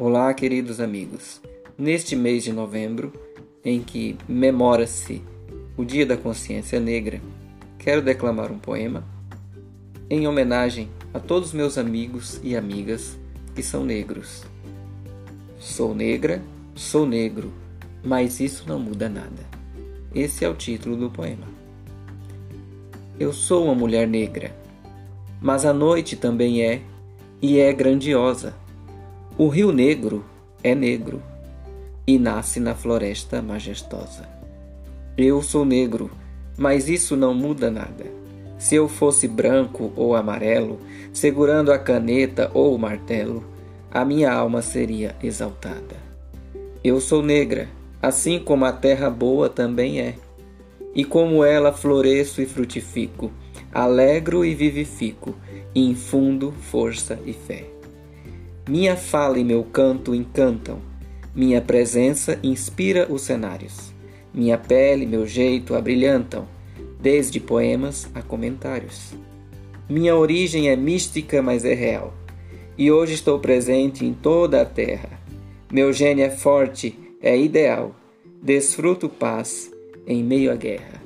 Olá, 0.00 0.32
queridos 0.32 0.78
amigos. 0.78 1.40
Neste 1.76 2.14
mês 2.14 2.44
de 2.44 2.52
novembro, 2.52 3.12
em 3.64 3.82
que 3.82 4.16
memora-se 4.28 5.20
o 5.76 5.84
Dia 5.84 6.06
da 6.06 6.16
Consciência 6.16 6.78
Negra, 6.78 7.20
quero 7.80 8.00
declamar 8.00 8.52
um 8.52 8.60
poema 8.60 9.02
em 10.08 10.28
homenagem 10.28 10.88
a 11.12 11.18
todos 11.18 11.52
meus 11.52 11.76
amigos 11.76 12.38
e 12.44 12.56
amigas 12.56 13.18
que 13.56 13.60
são 13.60 13.84
negros. 13.84 14.44
Sou 15.58 15.92
negra, 15.96 16.40
sou 16.76 17.04
negro, 17.04 17.52
mas 18.00 18.38
isso 18.38 18.68
não 18.68 18.78
muda 18.78 19.08
nada. 19.08 19.44
Esse 20.14 20.44
é 20.44 20.48
o 20.48 20.54
título 20.54 20.94
do 20.96 21.10
poema. 21.10 21.48
Eu 23.18 23.32
sou 23.32 23.64
uma 23.64 23.74
mulher 23.74 24.06
negra, 24.06 24.54
mas 25.40 25.64
a 25.64 25.72
noite 25.72 26.14
também 26.14 26.62
é, 26.62 26.82
e 27.42 27.58
é 27.58 27.72
grandiosa 27.72 28.54
o 29.38 29.46
Rio 29.46 29.70
Negro 29.70 30.24
é 30.64 30.74
negro 30.74 31.22
e 32.04 32.18
nasce 32.18 32.58
na 32.58 32.74
floresta 32.74 33.40
majestosa. 33.40 34.28
Eu 35.16 35.40
sou 35.42 35.64
negro, 35.64 36.10
mas 36.56 36.88
isso 36.88 37.16
não 37.16 37.32
muda 37.32 37.70
nada. 37.70 38.04
Se 38.58 38.74
eu 38.74 38.88
fosse 38.88 39.28
branco 39.28 39.92
ou 39.94 40.16
amarelo, 40.16 40.80
segurando 41.12 41.70
a 41.70 41.78
caneta 41.78 42.50
ou 42.52 42.74
o 42.74 42.78
martelo, 42.80 43.44
a 43.92 44.04
minha 44.04 44.32
alma 44.32 44.60
seria 44.60 45.14
exaltada. 45.22 45.94
Eu 46.82 47.00
sou 47.00 47.22
negra, 47.22 47.68
assim 48.02 48.40
como 48.40 48.64
a 48.64 48.72
terra 48.72 49.08
boa 49.08 49.48
também 49.48 50.00
é. 50.00 50.16
E 50.96 51.04
como 51.04 51.44
ela 51.44 51.72
floresço 51.72 52.42
e 52.42 52.46
frutifico, 52.46 53.30
alegro 53.72 54.44
e 54.44 54.52
vivifico, 54.52 55.32
e 55.72 55.88
infundo 55.88 56.52
força 56.60 57.20
e 57.24 57.32
fé. 57.32 57.77
Minha 58.68 58.96
fala 58.96 59.38
e 59.38 59.44
meu 59.44 59.64
canto 59.64 60.14
encantam, 60.14 60.78
minha 61.34 61.58
presença 61.58 62.38
inspira 62.42 63.10
os 63.10 63.22
cenários. 63.22 63.94
Minha 64.34 64.58
pele 64.58 65.04
e 65.04 65.06
meu 65.06 65.26
jeito 65.26 65.74
abrilhantam, 65.74 66.46
desde 67.00 67.40
poemas 67.40 68.06
a 68.14 68.20
comentários. 68.20 69.14
Minha 69.88 70.14
origem 70.14 70.68
é 70.68 70.76
mística, 70.76 71.40
mas 71.40 71.64
é 71.64 71.72
real. 71.72 72.12
E 72.76 72.92
hoje 72.92 73.14
estou 73.14 73.38
presente 73.38 74.04
em 74.04 74.12
toda 74.12 74.60
a 74.60 74.66
terra. 74.66 75.18
Meu 75.72 75.90
gênio 75.90 76.26
é 76.26 76.30
forte, 76.30 77.16
é 77.22 77.34
ideal. 77.38 77.96
Desfruto 78.42 79.08
paz 79.08 79.72
em 80.06 80.22
meio 80.22 80.52
à 80.52 80.56
guerra. 80.56 81.00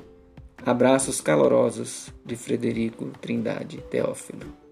Abraços 0.65 1.21
calorosos 1.21 2.09
de 2.25 2.35
Frederico 2.35 3.05
Trindade 3.21 3.77
Teófilo. 3.89 4.62